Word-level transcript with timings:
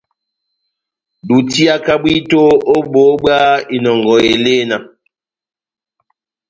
Dutiaka 1.27 1.93
bwito 2.01 2.43
ó 2.75 2.77
boho 2.91 3.13
bwa 3.21 3.37
inɔngɔ 3.75 4.15
elena. 4.33 4.77